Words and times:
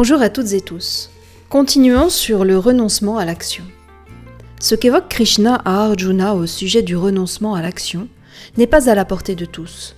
Bonjour 0.00 0.22
à 0.22 0.28
toutes 0.28 0.52
et 0.52 0.60
tous. 0.60 1.10
Continuons 1.48 2.08
sur 2.08 2.44
le 2.44 2.56
renoncement 2.56 3.18
à 3.18 3.24
l'action. 3.24 3.64
Ce 4.60 4.76
qu'évoque 4.76 5.08
Krishna 5.08 5.56
à 5.64 5.86
Arjuna 5.86 6.36
au 6.36 6.46
sujet 6.46 6.82
du 6.82 6.94
renoncement 6.96 7.56
à 7.56 7.62
l'action 7.62 8.06
n'est 8.56 8.68
pas 8.68 8.88
à 8.88 8.94
la 8.94 9.04
portée 9.04 9.34
de 9.34 9.44
tous. 9.44 9.96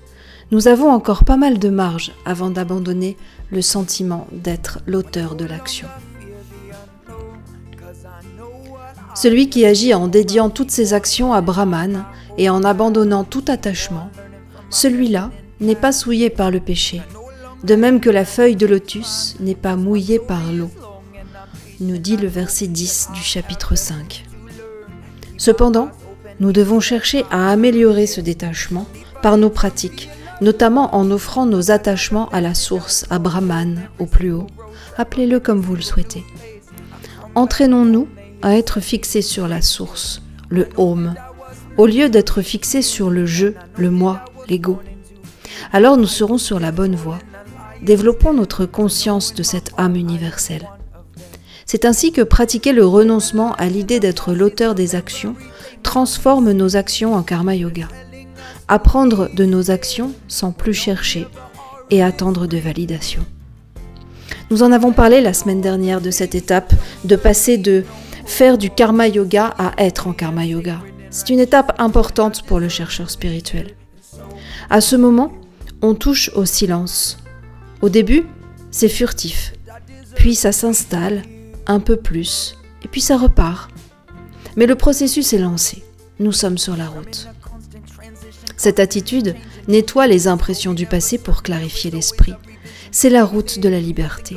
Nous 0.53 0.68
avons 0.68 0.89
encore 0.91 1.25
pas 1.25 1.36
mal 1.36 1.59
de 1.59 1.68
marge 1.68 2.13
avant 2.25 2.49
d'abandonner 2.49 3.18
le 3.50 3.61
sentiment 3.61 4.27
d'être 4.32 4.79
l'auteur 4.86 5.35
de 5.35 5.44
l'action. 5.44 5.89
Celui 9.14 9.50
qui 9.50 9.67
agit 9.67 9.93
en 9.93 10.08
dédiant 10.08 10.49
toutes 10.49 10.71
ses 10.71 10.94
actions 10.94 11.35
à 11.35 11.43
Brahman 11.43 12.07
et 12.39 12.49
en 12.49 12.64
abandonnant 12.64 13.25
tout 13.25 13.44
attachement, 13.49 14.08
celui-là 14.71 15.30
n'est 15.61 15.75
pas 15.75 15.93
souillé 15.93 16.30
par 16.30 16.50
le 16.50 16.61
péché, 16.61 17.03
de 17.64 17.75
même 17.75 18.00
que 18.00 18.11
la 18.11 18.25
feuille 18.25 18.57
de 18.57 18.67
lotus 18.67 19.37
n'est 19.41 19.55
pas 19.55 19.77
mouillée 19.77 20.19
par 20.19 20.53
l'eau, 20.53 20.71
nous 21.81 21.99
dit 21.99 22.17
le 22.17 22.29
verset 22.29 22.67
10 22.67 23.11
du 23.14 23.21
chapitre 23.21 23.75
5. 23.75 24.25
Cependant, 25.36 25.91
nous 26.41 26.53
devons 26.53 26.81
chercher 26.81 27.25
à 27.31 27.50
améliorer 27.50 28.07
ce 28.07 28.21
détachement 28.21 28.86
par 29.23 29.36
nos 29.36 29.50
pratiques, 29.50 30.09
notamment 30.41 30.95
en 30.95 31.11
offrant 31.11 31.45
nos 31.45 31.71
attachements 31.71 32.28
à 32.31 32.41
la 32.41 32.55
source, 32.55 33.05
à 33.11 33.19
Brahman, 33.19 33.83
au 33.98 34.06
plus 34.06 34.33
haut. 34.33 34.47
Appelez-le 34.97 35.39
comme 35.39 35.61
vous 35.61 35.75
le 35.75 35.83
souhaitez. 35.83 36.25
Entraînons-nous 37.34 38.08
à 38.42 38.56
être 38.56 38.80
fixés 38.80 39.22
sur 39.22 39.48
la 39.48 39.61
source, 39.61 40.22
le 40.48 40.69
home, 40.77 41.14
au 41.77 41.86
lieu 41.86 42.08
d'être 42.08 42.41
fixés 42.42 42.83
sur 42.83 43.11
le 43.11 43.27
je, 43.27 43.48
le 43.77 43.91
moi, 43.91 44.24
l'ego. 44.48 44.78
Alors 45.72 45.97
nous 45.97 46.06
serons 46.06 46.39
sur 46.39 46.58
la 46.58 46.72
bonne 46.72 46.97
voie 46.97 47.19
développons 47.83 48.33
notre 48.33 48.67
conscience 48.67 49.34
de 49.34 49.42
cette 49.42 49.73
âme 49.77 49.97
universelle. 49.97 50.69
C'est 51.67 51.84
ainsi 51.84 52.12
que 52.12 52.23
pratiquer 52.23 52.73
le 52.73 52.84
renoncement 52.84 53.55
à 53.55 53.67
l'idée 53.67 54.00
d'être 54.00 54.33
l'auteur 54.33 54.75
des 54.75 54.97
actions 54.97 55.36
transforme 55.83 56.53
nos 56.53 56.77
actions 56.77 57.14
en 57.14 57.23
karma 57.23 57.55
yoga. 57.55 57.89
Apprendre 58.69 59.31
de 59.34 59.45
nos 59.45 59.70
actions 59.70 60.12
sans 60.28 60.53
plus 60.53 60.75
chercher 60.75 61.27
et 61.91 62.03
attendre 62.03 62.47
de 62.47 62.58
validation. 62.58 63.25
Nous 64.51 64.62
en 64.62 64.73
avons 64.73 64.92
parlé 64.92 65.20
la 65.20 65.33
semaine 65.33 65.61
dernière 65.61 66.01
de 66.01 66.11
cette 66.11 66.34
étape 66.34 66.73
de 67.05 67.17
passer 67.17 67.56
de 67.56 67.84
faire 68.27 68.58
du 68.58 68.70
karma 68.70 69.06
yoga 69.06 69.55
à 69.58 69.73
être 69.78 70.08
en 70.08 70.12
karma 70.12 70.45
yoga. 70.45 70.81
C'est 71.11 71.31
une 71.31 71.41
étape 71.41 71.75
importante 71.78 72.42
pour 72.42 72.61
le 72.61 72.69
chercheur 72.69 73.11
spirituel. 73.11 73.75
À 74.69 74.81
ce 74.81 74.97
moment, 74.97 75.33
on 75.83 75.95
touche 75.95 76.31
au 76.34 76.45
silence, 76.45 77.19
au 77.83 77.89
début, 77.89 78.27
c'est 78.70 78.89
furtif, 78.89 79.53
puis 80.17 80.34
ça 80.34 80.53
s'installe 80.53 81.23
un 81.67 81.81
peu 81.81 81.97
plus, 81.97 82.56
et 82.84 82.89
puis 82.89 83.00
ça 83.00 83.17
repart. 83.17 83.70
Mais 84.56 84.67
le 84.67 84.75
processus 84.75 85.33
est 85.33 85.39
lancé, 85.39 85.83
nous 86.19 86.33
sommes 86.33 86.58
sur 86.58 86.77
la 86.77 86.89
route. 86.89 87.28
Cette 88.56 88.78
attitude 88.78 89.36
nettoie 89.69 90.06
les 90.06 90.28
impressions 90.28 90.75
du 90.75 90.84
passé 90.84 91.17
pour 91.17 91.42
clarifier 91.42 91.91
l'esprit. 91.91 92.34
C'est 92.91 93.08
la 93.08 93.25
route 93.25 93.58
de 93.58 93.69
la 93.69 93.81
liberté. 93.81 94.36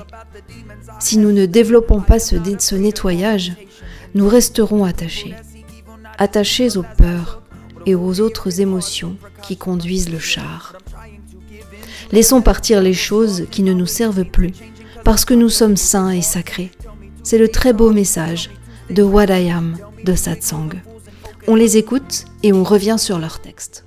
Si 1.00 1.18
nous 1.18 1.34
ne 1.34 1.46
développons 1.46 2.00
pas 2.00 2.20
ce, 2.20 2.36
nettoyage, 2.76 3.54
nous 4.14 4.30
resterons 4.30 4.86
attachés, 4.86 5.34
attachés 6.18 6.78
aux 6.78 6.86
peurs 6.98 7.42
et 7.86 7.96
aux 7.96 8.22
autres 8.22 8.62
émotions 8.62 9.18
qui 9.42 9.58
conduisent 9.58 10.10
le 10.10 10.20
char. 10.20 10.78
Laissons 12.14 12.44
partir 12.44 12.84
les 12.84 12.94
choses 12.94 13.48
qui 13.50 13.64
ne 13.64 13.74
nous 13.74 13.88
servent 13.88 14.24
plus, 14.24 14.52
parce 15.04 15.26
que 15.26 15.34
nous 15.34 15.50
sommes 15.50 15.78
saints 15.78 16.12
et 16.12 16.22
sacrés. 16.22 16.70
C'est 17.24 17.40
le 17.40 17.48
très 17.48 17.74
beau 17.74 17.92
message 17.92 18.52
de 18.92 19.02
What 19.02 19.36
I 19.36 19.50
Am 19.50 19.76
de 20.06 20.14
Satsang. 20.14 20.70
On 21.48 21.56
les 21.56 21.76
écoute 21.78 22.26
et 22.44 22.54
on 22.54 22.64
revient 22.64 22.98
sur 23.00 23.18
leur 23.18 23.42
texte. 23.42 23.84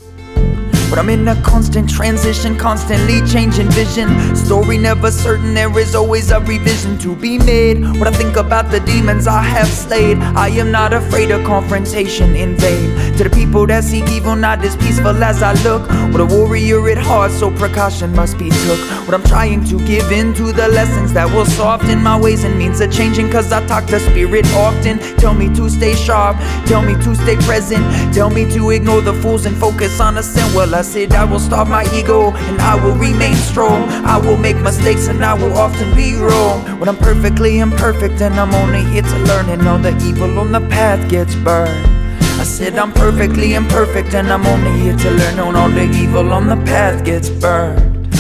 But 0.89 1.01
I'm 1.01 1.09
in 1.11 1.27
a 1.29 1.41
constant 1.43 1.91
transition, 1.91 2.57
constantly 2.57 3.21
changing 3.27 3.69
vision. 3.71 4.37
Story 4.37 4.79
never 4.79 5.11
certain, 5.11 5.53
there 5.53 5.77
is 5.79 5.95
always 5.95 6.31
a 6.31 6.41
revision 6.41 6.97
to 6.99 7.17
be 7.17 7.39
made. 7.39 7.83
What 7.99 8.07
I 8.07 8.13
think 8.13 8.37
about 8.37 8.71
the 8.71 8.81
demons 8.81 9.27
I 9.27 9.43
have 9.43 9.69
slayed, 9.69 10.19
I 10.19 10.49
am 10.49 10.71
not 10.71 10.93
afraid 10.93 11.31
of 11.31 11.45
confrontation 11.45 12.37
in 12.37 12.57
vain. 12.57 13.17
To 13.17 13.25
the 13.25 13.31
people 13.31 13.67
that 13.67 13.83
seek 13.85 14.09
evil, 14.11 14.37
not 14.37 14.65
as 14.65 14.77
peaceful 14.77 15.23
as 15.25 15.43
I 15.43 15.55
look. 15.65 15.83
What 16.13 16.21
a 16.21 16.27
warrior 16.27 16.89
at 16.89 16.99
heart, 16.99 17.33
so 17.33 17.51
precaution 17.51 18.15
must 18.15 18.39
be 18.39 18.51
took. 18.51 18.79
What 19.07 19.15
I'm 19.15 19.25
trying 19.25 19.65
to 19.65 19.79
give 19.87 20.13
in 20.13 20.35
to 20.35 20.53
the 20.53 20.69
lessons 20.69 21.13
that 21.15 21.27
will 21.35 21.47
soften 21.47 22.03
my 22.03 22.19
ways 22.19 22.45
and 22.45 22.57
means 22.57 22.81
of 22.81 22.93
changing, 22.93 23.31
cause 23.31 23.51
I 23.51 23.67
talk 23.67 23.87
to 23.87 23.99
spirit 23.99 24.47
often. 24.55 24.99
Tell 25.17 25.35
me 25.35 25.53
to 25.57 25.69
stay 25.69 25.95
sharp, 25.95 26.37
tell 26.67 26.83
me 26.83 26.95
to 26.95 27.15
stay 27.17 27.37
present, 27.39 27.85
tell 28.15 28.31
me 28.31 28.49
to 28.53 28.71
ignore 28.71 29.01
the 29.01 29.15
fools 29.15 29.47
and 29.47 29.57
focus 29.57 29.99
on 30.01 30.15
the 30.15 30.23
sin. 30.23 30.47
Well, 30.55 30.76
I 30.77 30.83
said 30.83 31.15
I 31.15 31.25
will 31.25 31.39
starve 31.39 31.71
my 31.71 31.87
ego 31.95 32.33
and 32.33 32.61
I 32.61 32.75
will 32.77 32.97
remain 32.97 33.35
strong. 33.35 33.89
I 34.05 34.19
will 34.19 34.37
make 34.37 34.59
mistakes 34.59 35.09
and 35.09 35.25
I 35.25 35.33
will 35.33 35.57
often 35.57 35.97
be 35.97 36.15
wrong. 36.17 36.79
When 36.79 36.87
I'm 36.87 36.99
perfectly 36.99 37.61
imperfect 37.61 38.21
and 38.21 38.39
I'm 38.39 38.53
only 38.53 38.85
here 38.93 39.01
to 39.01 39.19
learn 39.21 39.49
and 39.49 39.67
all 39.67 39.79
the 39.79 39.97
evil 40.05 40.39
on 40.39 40.53
the 40.53 40.61
path 40.61 41.09
gets 41.09 41.35
burned. 41.37 41.87
I 42.21 42.45
said 42.45 42.77
I'm 42.77 42.93
perfectly 42.93 43.55
imperfect 43.55 44.13
and 44.13 44.29
I'm 44.29 44.45
only 44.45 44.79
here 44.79 44.95
to 44.95 45.11
learn 45.13 45.39
and 45.39 45.57
all 45.57 45.71
the 45.71 45.85
evil 45.97 46.31
on 46.31 46.47
the 46.47 46.57
path 46.57 47.03
gets 47.07 47.31
burned. 47.31 48.11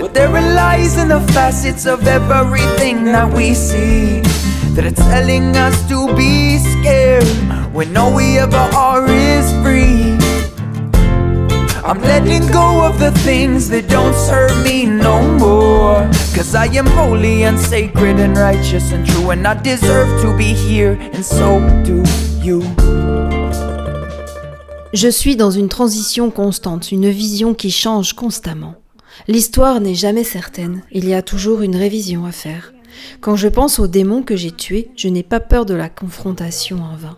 But 0.00 0.14
there 0.14 0.30
are 0.30 0.54
lies 0.54 0.96
in 0.96 1.08
the 1.08 1.20
facets 1.34 1.84
of 1.84 2.06
everything 2.06 3.04
that 3.04 3.30
we 3.30 3.52
see 3.52 4.22
that 4.72 4.86
are 4.86 5.02
telling 5.10 5.54
us 5.58 5.76
to 5.90 6.08
be 6.16 6.56
scared 6.56 7.28
when 7.74 7.94
all 7.94 8.14
we 8.16 8.38
ever 8.38 8.56
are 8.56 9.06
is 9.06 9.52
free. 9.62 10.05
I'm 11.88 12.02
letting 12.02 12.44
go 12.48 12.84
of 12.84 12.98
the 12.98 13.12
things 13.22 13.68
that 13.70 13.88
don't 13.88 14.12
serve 14.12 14.64
me 14.64 14.86
no 14.86 15.22
more. 15.38 16.10
Cause 16.34 16.56
I 16.56 16.66
am 16.76 16.86
holy 16.86 17.44
and 17.44 17.56
sacred 17.56 18.18
and 18.18 18.36
righteous 18.36 18.90
and 18.90 19.06
true, 19.06 19.30
and 19.30 19.46
I 19.46 19.54
deserve 19.54 20.20
to 20.22 20.36
be 20.36 20.52
here, 20.52 20.98
and 21.14 21.22
so 21.22 21.60
do 21.84 22.02
you. 22.42 22.60
Je 24.92 25.08
suis 25.08 25.36
dans 25.36 25.52
une 25.52 25.68
transition 25.68 26.32
constante, 26.32 26.90
une 26.90 27.08
vision 27.08 27.54
qui 27.54 27.70
change 27.70 28.14
constamment. 28.14 28.74
L'histoire 29.28 29.80
n'est 29.80 29.94
jamais 29.94 30.24
certaine, 30.24 30.82
il 30.90 31.08
y 31.08 31.14
a 31.14 31.22
toujours 31.22 31.62
une 31.62 31.76
révision 31.76 32.26
à 32.26 32.32
faire. 32.32 32.72
Quand 33.20 33.36
je 33.36 33.46
pense 33.46 33.78
aux 33.78 33.86
démons 33.86 34.24
que 34.24 34.34
j'ai 34.34 34.50
tués, 34.50 34.90
je 34.96 35.06
n'ai 35.06 35.22
pas 35.22 35.38
peur 35.38 35.64
de 35.64 35.74
la 35.74 35.88
confrontation 35.88 36.78
en 36.82 36.96
vain. 36.96 37.16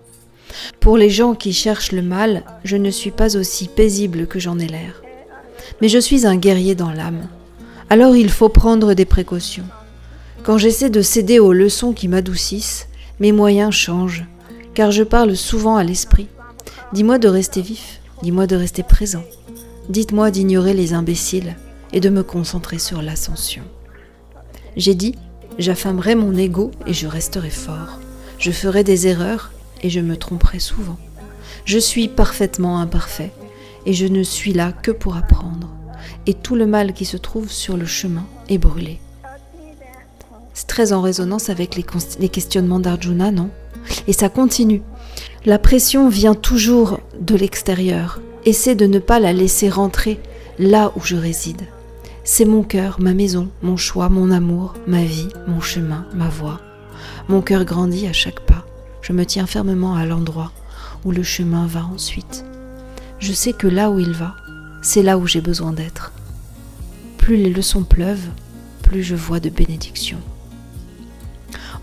Pour 0.81 0.97
les 0.97 1.11
gens 1.11 1.35
qui 1.35 1.53
cherchent 1.53 1.93
le 1.93 2.03
mal, 2.03 2.45
je 2.65 2.77
ne 2.77 2.91
suis 2.91 3.11
pas 3.11 3.37
aussi 3.37 3.69
paisible 3.69 4.27
que 4.27 4.39
j'en 4.39 4.59
ai 4.59 4.67
l'air. 4.67 5.03
Mais 5.81 5.89
je 5.89 5.99
suis 5.99 6.27
un 6.27 6.37
guerrier 6.37 6.75
dans 6.75 6.91
l'âme. 6.91 7.29
Alors 7.91 8.17
il 8.17 8.31
faut 8.31 8.49
prendre 8.49 8.95
des 8.95 9.05
précautions. 9.05 9.67
Quand 10.43 10.59
j'essaie 10.59 10.91
de 10.91 11.03
céder 11.03 11.39
aux 11.39 11.53
leçons 11.53 11.93
qui 11.93 12.09
m'adoucissent, 12.09 12.89
mes 13.21 13.33
moyens 13.33 13.75
changent, 13.75 14.25
car 14.75 14.91
je 14.91 15.03
parle 15.03 15.37
souvent 15.37 15.77
à 15.77 15.85
l'esprit. 15.85 16.29
Dis-moi 16.93 17.19
de 17.19 17.29
rester 17.29 17.61
vif, 17.61 18.01
dis-moi 18.23 18.47
de 18.47 18.57
rester 18.57 18.83
présent. 18.83 19.25
Dites-moi 19.89 20.31
d'ignorer 20.31 20.75
les 20.75 20.93
imbéciles 20.93 21.57
et 21.93 22.01
de 22.01 22.11
me 22.11 22.23
concentrer 22.23 22.79
sur 22.79 23.03
l'ascension. 23.03 23.63
J'ai 24.77 24.94
dit, 24.94 25.15
j'affamerai 25.59 26.15
mon 26.15 26.37
ego 26.37 26.71
et 26.87 26.93
je 26.93 27.06
resterai 27.06 27.51
fort. 27.51 27.99
Je 28.39 28.51
ferai 28.53 28.85
des 28.85 29.06
erreurs 29.06 29.51
et 29.83 29.91
je 29.91 30.01
me 30.01 30.17
tromperai 30.17 30.59
souvent. 30.59 30.99
Je 31.65 31.79
suis 31.79 32.09
parfaitement 32.09 32.81
imparfait 32.81 33.33
et 33.87 33.93
je 33.93 34.07
ne 34.07 34.23
suis 34.23 34.53
là 34.53 34.73
que 34.73 34.91
pour 34.91 35.17
apprendre. 35.17 35.69
Et 36.27 36.35
tout 36.35 36.55
le 36.55 36.67
mal 36.67 36.93
qui 36.93 37.05
se 37.05 37.17
trouve 37.17 37.51
sur 37.51 37.77
le 37.77 37.87
chemin 37.87 38.27
est 38.49 38.59
brûlé. 38.59 39.01
C'est 40.55 40.67
très 40.67 40.93
en 40.93 41.01
résonance 41.01 41.51
avec 41.51 41.77
les, 41.77 42.29
questionnements 42.29 42.81
d'Arjuna, 42.81 43.31
non? 43.31 43.51
Et 44.07 44.13
ça 44.13 44.29
continue. 44.29 44.83
La 45.47 45.59
pression 45.59 46.09
vient 46.09 46.35
toujours 46.35 46.99
de 47.21 47.37
l'extérieur. 47.37 48.21
Essaie 48.45 48.75
de 48.75 48.87
ne 48.87 48.99
pas 48.99 49.21
la 49.21 49.33
laisser 49.33 49.69
rentrer 49.69 50.19
là 50.59 50.93
où 50.97 51.01
je 51.03 51.17
réside. 51.17 51.63
C'est 52.25 52.45
mon 52.45 52.63
cœur, 52.63 52.99
ma 53.01 53.15
maison, 53.15 53.49
mon 53.63 53.77
choix, 53.77 54.09
mon 54.09 54.31
amour, 54.31 54.75
ma 54.87 55.05
vie, 55.05 55.29
mon 55.47 55.61
chemin, 55.61 56.07
ma 56.13 56.29
voix. 56.29 56.61
Mon 57.29 57.41
cœur 57.41 57.65
grandit 57.65 58.07
à 58.07 58.13
chaque 58.13 58.41
pas. 58.41 58.67
Je 59.03 59.12
me 59.12 59.25
tiens 59.25 59.47
fermement 59.47 59.95
à 59.95 60.06
l'endroit 60.06 60.53
où 61.05 61.11
le 61.11 61.23
chemin 61.23 61.67
va 61.67 61.85
ensuite. 61.85 62.45
Je 63.19 63.33
sais 63.33 63.53
que 63.53 63.67
là 63.67 63.91
où 63.91 63.99
il 63.99 64.12
va, 64.12 64.35
c'est 64.83 65.03
là 65.03 65.19
où 65.19 65.27
j'ai 65.27 65.41
besoin 65.41 65.73
d'être. 65.73 66.12
Plus 67.17 67.37
les 67.37 67.50
leçons 67.50 67.83
pleuvent, 67.83 68.29
plus 68.83 69.03
je 69.03 69.15
vois 69.15 69.41
de 69.41 69.50
bénédictions. 69.50 70.21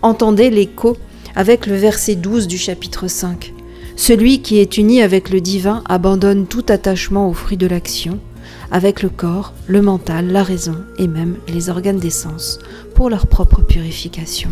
Entendez 0.02 0.50
l'écho 0.50 0.96
avec 1.34 1.66
le 1.66 1.76
verset 1.76 2.16
12 2.16 2.46
du 2.46 2.58
chapitre 2.58 3.08
5. 3.08 3.52
Celui 3.96 4.42
qui 4.42 4.58
est 4.58 4.76
uni 4.78 5.02
avec 5.02 5.30
le 5.30 5.40
divin 5.40 5.82
abandonne 5.88 6.46
tout 6.46 6.64
attachement 6.68 7.28
au 7.28 7.32
fruit 7.32 7.56
de 7.56 7.66
l'action, 7.66 8.18
avec 8.70 9.02
le 9.02 9.08
corps, 9.08 9.52
le 9.66 9.82
mental, 9.82 10.28
la 10.28 10.42
raison 10.42 10.76
et 10.98 11.06
même 11.06 11.36
les 11.48 11.70
organes 11.70 11.98
des 11.98 12.10
sens 12.10 12.58
pour 12.94 13.10
leur 13.10 13.26
propre 13.26 13.62
purification. 13.62 14.50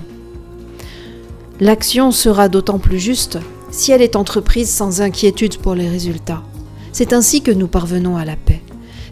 L'action 1.61 2.11
sera 2.11 2.49
d'autant 2.49 2.81
plus 2.81 2.99
juste 2.99 3.39
si 3.71 3.93
elle 3.93 4.03
est 4.03 4.17
entreprise 4.17 4.71
sans 4.71 5.01
inquiétude 5.01 5.59
pour 5.59 5.77
les 5.77 5.89
résultats. 5.89 6.43
C'est 6.93 7.13
ainsi 7.13 7.43
que 7.43 7.53
nous 7.53 7.69
parvenons 7.69 8.17
à 8.17 8.25
la 8.25 8.35
paix. 8.35 8.63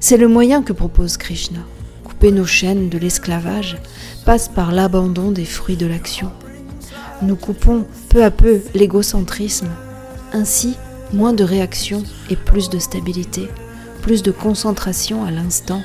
C'est 0.01 0.17
le 0.17 0.27
moyen 0.27 0.63
que 0.63 0.73
propose 0.73 1.17
Krishna. 1.17 1.61
Couper 2.03 2.33
nos 2.33 2.45
chaînes 2.45 2.89
de 2.89 2.99
l'esclavage 2.99 3.77
passe 4.25 4.49
par 4.49 4.73
l'abandon 4.73 5.31
des 5.31 5.45
fruits 5.45 5.77
de 5.77 5.87
l'action. 5.87 6.33
Nous 7.23 7.37
coupons 7.37 7.87
peu 8.09 8.25
à 8.25 8.33
peu 8.33 8.61
l'égocentrisme. 8.75 9.69
Ainsi, 10.33 10.75
moins 11.13 11.33
de 11.33 11.45
réaction 11.45 12.03
et 12.29 12.37
plus 12.37 12.71
de 12.71 12.81
stabilité, 12.81 13.49
plus 14.01 14.25
de 14.25 14.33
concentration 14.33 15.25
à 15.25 15.31
l'instant, 15.31 15.83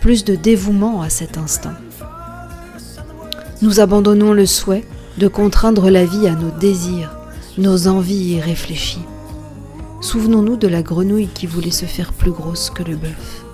plus 0.00 0.24
de 0.24 0.34
dévouement 0.34 1.02
à 1.02 1.08
cet 1.10 1.38
instant. 1.38 1.74
Nous 3.62 3.78
abandonnons 3.78 4.32
le 4.32 4.46
souhait 4.46 4.84
de 5.18 5.28
contraindre 5.28 5.90
la 5.90 6.04
vie 6.04 6.26
à 6.26 6.34
nos 6.34 6.50
désirs, 6.50 7.16
nos 7.58 7.88
envies 7.88 8.36
irréfléchies. 8.36 9.04
Souvenons-nous 10.00 10.56
de 10.56 10.68
la 10.68 10.82
grenouille 10.82 11.28
qui 11.28 11.46
voulait 11.46 11.70
se 11.70 11.84
faire 11.84 12.12
plus 12.12 12.30
grosse 12.30 12.70
que 12.70 12.82
le 12.82 12.96
bœuf. 12.96 13.44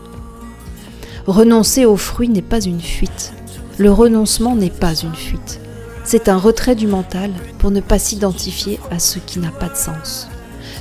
Renoncer 1.26 1.86
aux 1.86 1.96
fruits 1.96 2.28
n'est 2.28 2.40
pas 2.42 2.60
une 2.60 2.80
fuite. 2.80 3.32
Le 3.78 3.90
renoncement 3.90 4.54
n'est 4.54 4.70
pas 4.70 4.94
une 4.94 5.14
fuite. 5.14 5.60
C'est 6.04 6.28
un 6.28 6.36
retrait 6.36 6.76
du 6.76 6.86
mental 6.86 7.32
pour 7.58 7.72
ne 7.72 7.80
pas 7.80 7.98
s'identifier 7.98 8.78
à 8.92 9.00
ce 9.00 9.18
qui 9.18 9.40
n'a 9.40 9.50
pas 9.50 9.68
de 9.68 9.74
sens. 9.74 10.28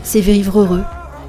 C'est 0.04 0.22
vivre 0.22 0.60
heureux, 0.60 0.84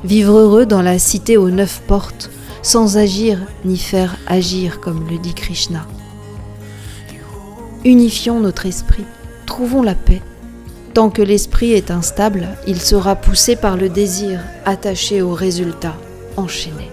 vivre 0.05 0.37
heureux 0.37 0.67
dans 0.67 0.83
la 0.83 0.99
cité 0.99 1.39
aux 1.39 1.49
neuf 1.49 1.81
portes, 1.87 2.31
sans 2.61 2.99
agir 2.99 3.39
ni 3.65 3.79
faire 3.79 4.17
agir 4.27 4.81
comme 4.81 5.09
le 5.09 5.19
dit 5.19 5.33
Krishna. 5.33 5.87
Unifions 7.87 8.39
notre 8.39 8.67
esprit, 8.67 9.07
trouvons 9.47 9.83
la 9.83 9.95
paix. 9.95 10.21
Tant 10.93 11.11
que 11.11 11.23
l'esprit 11.23 11.73
est 11.73 11.91
instable, 11.91 12.49
il 12.67 12.81
sera 12.81 13.17
poussé 13.17 13.57
par 13.57 13.77
le 13.77 13.89
désir, 13.89 14.41
attaché 14.65 15.23
au 15.23 15.33
résultat, 15.33 15.95
enchaîné. 16.37 16.91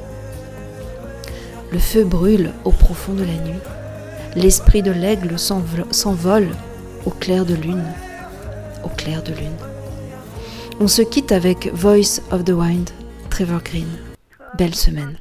Le 1.72 1.80
feu 1.80 2.04
brûle 2.04 2.52
au 2.66 2.72
profond 2.72 3.14
de 3.14 3.24
la 3.24 3.38
nuit. 3.46 3.60
L'esprit 4.36 4.82
de 4.82 4.92
l'aigle 4.92 5.38
s'envole 5.40 6.50
au 7.06 7.10
clair 7.10 7.46
de 7.46 7.56
lune. 7.56 7.84
Au 8.84 8.90
clair 8.90 9.24
de 9.24 9.32
lune. 9.32 9.58
On 10.80 10.88
se 10.88 11.02
quitte 11.02 11.32
avec 11.32 11.72
Voice 11.74 12.22
of 12.32 12.44
the 12.44 12.52
Wind, 12.52 12.90
Trevor 13.30 13.62
Green. 13.64 13.88
Belle 14.58 14.76
semaine. 14.76 15.18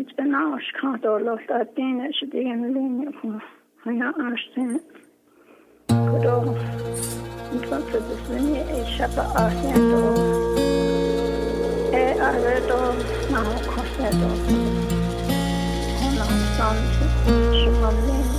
Hiçbir 0.00 0.54
aşka 0.56 1.02
doğrultuda 1.02 1.66
dinleşi 1.76 2.32
diyemelim 2.32 3.02
yapma. 3.02 3.40
Hayat 3.76 4.16
auch 4.18 4.38
Kudu. 5.88 6.56
Mutfak 7.54 7.82
sözünü 7.82 8.58
eşapa 8.58 9.22
afiyet 9.22 9.78
ol. 9.78 10.16
E 11.92 12.22
arvet 12.22 12.70
ol. 12.72 12.94
Nahu 13.32 13.54
kostet 13.74 14.14
ol. 14.14 14.38
Konaktan 16.00 16.76
şumanlıyım. 17.52 18.34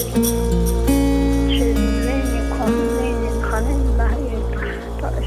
Çizmeyi 1.48 2.40
konu. 2.50 2.91